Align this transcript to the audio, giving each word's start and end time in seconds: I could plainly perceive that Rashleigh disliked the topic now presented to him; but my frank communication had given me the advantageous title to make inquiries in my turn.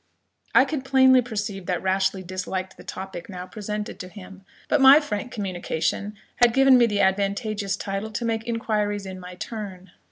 I 0.55 0.65
could 0.65 0.83
plainly 0.83 1.21
perceive 1.21 1.67
that 1.67 1.83
Rashleigh 1.83 2.23
disliked 2.23 2.75
the 2.75 2.83
topic 2.83 3.29
now 3.29 3.45
presented 3.45 3.99
to 3.99 4.07
him; 4.07 4.43
but 4.67 4.81
my 4.81 4.99
frank 4.99 5.31
communication 5.31 6.15
had 6.37 6.55
given 6.55 6.75
me 6.75 6.87
the 6.87 7.01
advantageous 7.01 7.77
title 7.77 8.09
to 8.13 8.25
make 8.25 8.47
inquiries 8.47 9.05
in 9.05 9.19
my 9.19 9.35
turn. 9.35 9.91